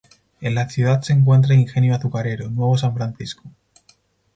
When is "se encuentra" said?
1.03-1.53